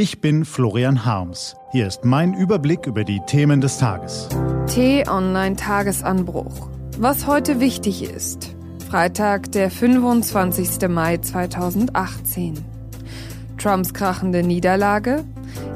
[0.00, 1.56] Ich bin Florian Harms.
[1.72, 4.28] Hier ist mein Überblick über die Themen des Tages.
[4.68, 6.68] T-Online Tagesanbruch.
[6.98, 8.54] Was heute wichtig ist.
[8.88, 10.88] Freitag, der 25.
[10.88, 12.64] Mai 2018.
[13.60, 15.24] Trumps krachende Niederlage,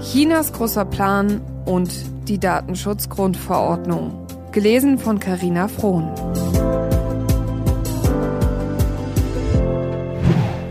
[0.00, 1.90] Chinas großer Plan und
[2.28, 4.24] die Datenschutzgrundverordnung.
[4.52, 6.08] Gelesen von Carina Frohn.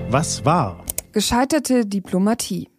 [0.10, 0.86] Was war?
[1.12, 2.71] Gescheiterte Diplomatie.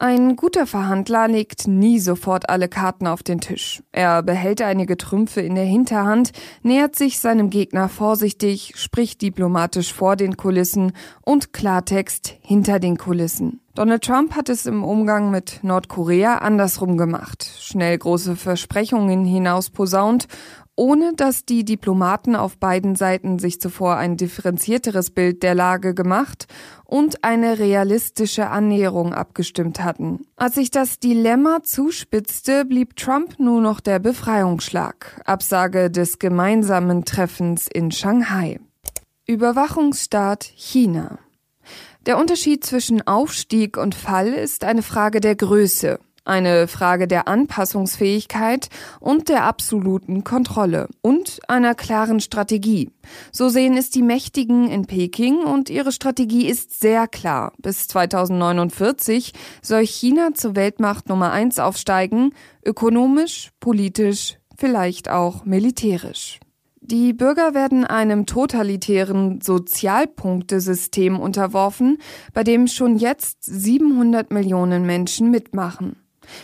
[0.00, 3.82] Ein guter Verhandler legt nie sofort alle Karten auf den Tisch.
[3.90, 6.30] Er behält einige Trümpfe in der Hinterhand,
[6.62, 13.60] nähert sich seinem Gegner vorsichtig, spricht diplomatisch vor den Kulissen und Klartext hinter den Kulissen.
[13.74, 20.28] Donald Trump hat es im Umgang mit Nordkorea andersrum gemacht, schnell große Versprechungen hinaus posaunt
[20.78, 26.46] ohne dass die Diplomaten auf beiden Seiten sich zuvor ein differenzierteres Bild der Lage gemacht
[26.84, 30.20] und eine realistische Annäherung abgestimmt hatten.
[30.36, 37.66] Als sich das Dilemma zuspitzte, blieb Trump nur noch der Befreiungsschlag, Absage des gemeinsamen Treffens
[37.66, 38.60] in Shanghai.
[39.26, 41.18] Überwachungsstaat China.
[42.06, 45.98] Der Unterschied zwischen Aufstieg und Fall ist eine Frage der Größe
[46.28, 48.68] eine Frage der Anpassungsfähigkeit
[49.00, 52.90] und der absoluten Kontrolle und einer klaren Strategie.
[53.32, 57.52] So sehen es die Mächtigen in Peking und ihre Strategie ist sehr klar.
[57.58, 66.40] Bis 2049 soll China zur Weltmacht Nummer eins aufsteigen, ökonomisch, politisch, vielleicht auch militärisch.
[66.90, 71.98] Die Bürger werden einem totalitären Sozialpunktesystem unterworfen,
[72.32, 75.96] bei dem schon jetzt 700 Millionen Menschen mitmachen.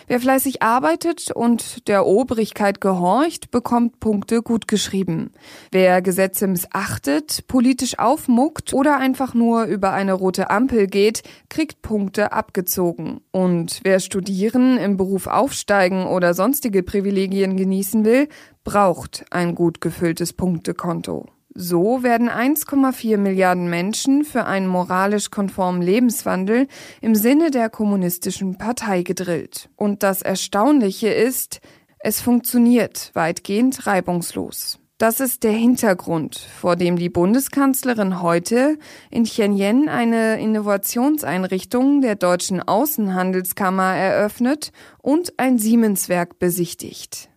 [0.06, 5.32] Wer fleißig arbeitet und der Obrigkeit gehorcht, bekommt Punkte gutgeschrieben.
[5.70, 12.32] Wer Gesetze missachtet, politisch aufmuckt oder einfach nur über eine rote Ampel geht, kriegt Punkte
[12.32, 13.20] abgezogen.
[13.30, 18.28] Und wer studieren, im Beruf aufsteigen oder sonstige Privilegien genießen will,
[18.64, 21.26] braucht ein gut gefülltes Punktekonto.
[21.56, 26.66] So werden 1,4 Milliarden Menschen für einen moralisch konformen Lebenswandel
[27.00, 29.68] im Sinne der kommunistischen Partei gedrillt.
[29.76, 31.60] Und das Erstaunliche ist,
[32.00, 34.80] es funktioniert weitgehend reibungslos.
[34.98, 38.76] Das ist der Hintergrund, vor dem die Bundeskanzlerin heute
[39.10, 44.72] in Tianjin eine Innovationseinrichtung der deutschen Außenhandelskammer eröffnet
[45.02, 47.28] und ein Siemenswerk besichtigt.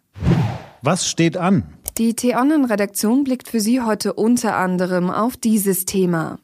[0.81, 1.76] Was steht an?
[1.97, 6.37] Die T-Online-Redaktion blickt für Sie heute unter anderem auf dieses Thema.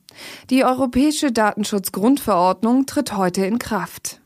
[0.49, 4.19] Die Europäische Datenschutzgrundverordnung tritt heute in Kraft.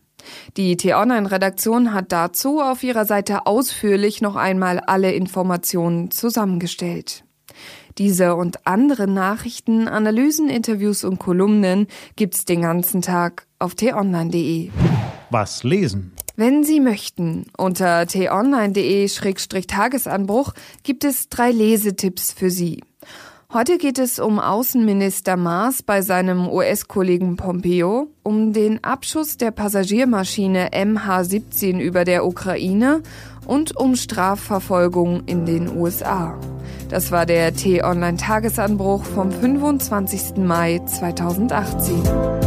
[0.55, 7.25] Die T-Online-Redaktion hat dazu auf ihrer Seite ausführlich noch einmal alle Informationen zusammengestellt.
[7.97, 14.69] Diese und andere Nachrichten, Analysen, Interviews und Kolumnen gibt's den ganzen Tag auf t-online.de.
[15.29, 16.13] Was lesen?
[16.39, 20.53] Wenn Sie möchten, unter t-online.de-tagesanbruch
[20.83, 22.83] gibt es drei Lesetipps für Sie.
[23.51, 30.73] Heute geht es um Außenminister Maas bei seinem US-Kollegen Pompeo, um den Abschuss der Passagiermaschine
[30.73, 33.01] MH17 über der Ukraine
[33.47, 36.39] und um Strafverfolgung in den USA.
[36.89, 40.37] Das war der T-Online-Tagesanbruch vom 25.
[40.37, 42.46] Mai 2018.